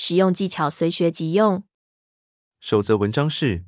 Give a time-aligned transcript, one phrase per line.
[0.00, 1.64] 实用技巧随学即用。
[2.60, 3.64] 首则文章是：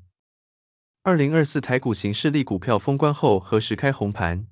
[1.02, 4.46] 二零二四台股型势力股票封关后何时开红盘？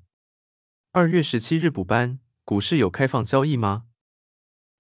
[0.91, 3.85] 二月十七日补班，股市有开放交易吗？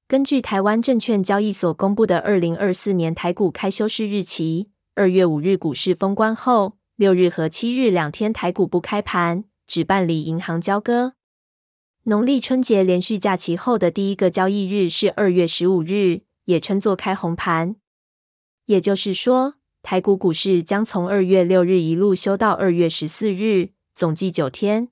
[0.09, 11.15] 根据台湾证券交易所公布的二零二四年台股开休市日期，二月五日股市封关后，六日和七日两天台股不开盘，只办理银行交割。
[12.03, 16.23] 农历春节连续假期后的第一个交易日是二月十五日。
[16.49, 17.77] 也称作开红盘，
[18.65, 24.89] 也就是说，台股股市将从二月六日一路休到二月十四日，总计九天。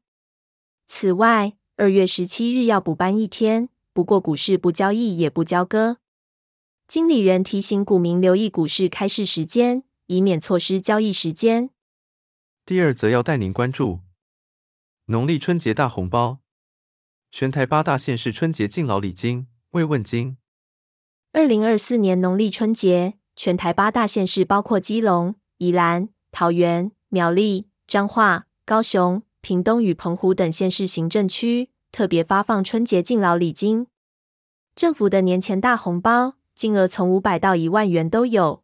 [0.86, 5.96] 此外，二月十七日要补班一天，不过股市不交易也不交割。
[6.86, 11.70] 经理人提醒股民留意股市开市时间，以免错失交易时间。
[12.66, 14.00] 第二则要带您关注
[15.06, 16.40] 农历春节大红包，
[17.30, 20.36] 全台八大县市春节敬老礼金、慰问金。
[21.36, 33.86] 二零二四年农历春节，全台八大县市包括基隆、宜兰、桃园、苗栗、彰化、高雄、屏东与澎湖等县市行政区，特别发放春节敬老礼金。
[34.74, 38.62] 政府的年前大红包金额从五百到一万元都有。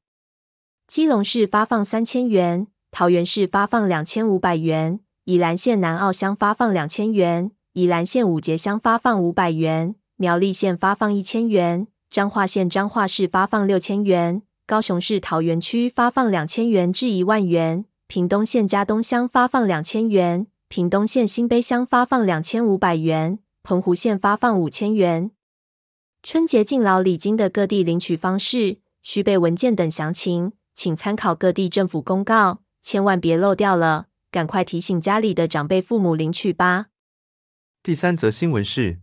[0.86, 11.88] 基隆市发放三千元，桃园市发放两千五百元，宜兰县南澳乡发放两千元，宜兰县五结乡发放五百元，苗栗县发放一千元。
[12.12, 25.30] 彰化县彰化市发放六千元，高雄市桃园区发放两千元至一万元，屏东县佳东乡发放两千元，屏东县新卑乡发放两千五百元，澎湖县发放五千元。
[26.22, 36.88] 春节敬老礼金的各地领取方式、需备文件等详情，请参考各地政府公告，千万别漏掉了，赶快提醒家里的长辈父母领取吧。
[37.82, 39.00] 第三则新闻是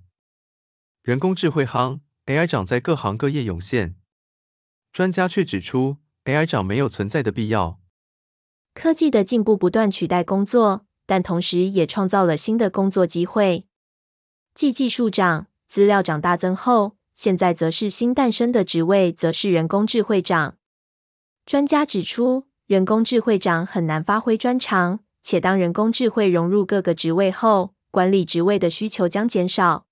[1.02, 2.02] 人工智慧夯。
[2.30, 3.96] AI 涨在各行各业涌现，
[4.94, 7.80] 专家却指出，AI 涨没有存在的必要。
[8.76, 13.66] 科技的进步不断取代工作，但同时也创造了新的工作机会。
[14.54, 20.60] 继技术涨、资料涨大增后，现在则是新诞生的职位，则是人工智慧涨。
[21.48, 29.88] 专家指出，人工智慧涨很难发挥专长，且当人工智慧融入各个职位后，管理职位的需求将减少。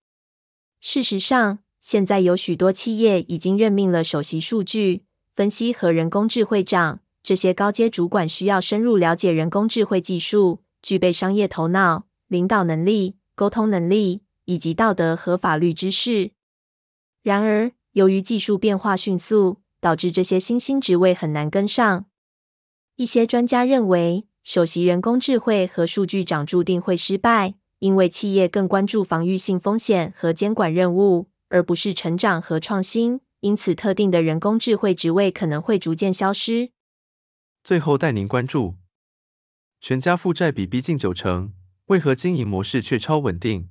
[0.80, 16.32] 事实上，现在有许多企业已经任命了首席数据分析和人工智慧长，这些高阶主管需要深入了解人工智慧技术，具备商业头脑、领导能力、沟通能力以及道德和法律知识。
[17.24, 22.06] 然而，由于技术变化迅速，导致这些新兴职位很难跟上。
[22.98, 31.30] 一些专家认为，首席人工智慧和数据长注定会失败，因为企业更关注防御性风险和监管任务。
[31.50, 36.72] 而不是成长和创新，因此特定的人工智慧职位可能会逐渐消失。
[37.64, 38.76] 最后带您关注：
[39.80, 41.54] 全家负债比逼近九成，
[41.88, 43.70] 为何经营模式却超稳定？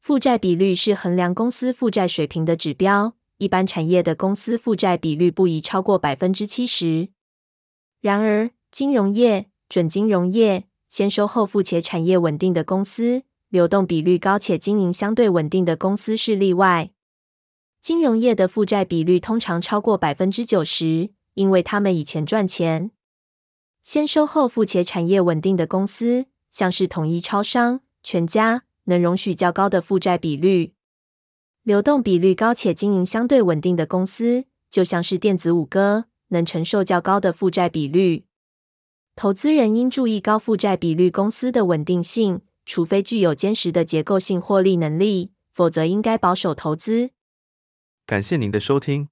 [0.00, 7.08] 负债比率是衡量公司负债水平的指标，一般产业的公司负债比率不宜超过百分之七十。
[8.00, 13.22] 然而，金融业、准金融业、先收后付且产业稳定的公司。
[13.54, 16.90] 流动比率高且经营相对稳定的公司是例外。
[17.80, 22.90] 金融业的负债比率通常超过百分之九十，因为他们以前赚钱。
[23.80, 30.72] 先收后付且产业稳定的公司，像是统一超商、全家，能容许较高的负债比率。
[31.62, 38.24] 流动比率高且经营相对稳定的公司，就像是电子五哥，能承受较高的负债比率。
[39.14, 42.40] 投资人应注意高负债比率公司的稳定性。
[42.66, 47.10] 除非具有坚实的结构性获利能力，否则应该保守投资。
[48.06, 49.08] 感谢您的收听。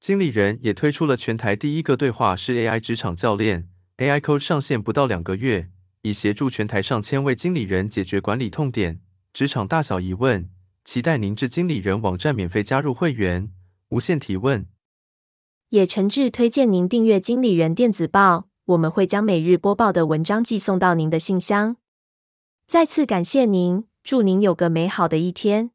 [0.00, 5.70] 经理人也推出了全台第一个对话式 AI 职场教练，AI Coach 上线不到两个月，
[6.02, 9.00] 已协助全台上千位经理人解决管理痛点、
[9.32, 10.48] 职场大小疑问。
[10.84, 13.50] 期待您至经理人网站免费加入会员，
[13.88, 14.66] 无限提问。
[15.70, 21.76] 也诚挚推荐您订阅经理人电子报，我们会将每日播报的文章寄送到您的信箱。
[22.68, 25.70] 再次感谢您，祝您有个美好的一天。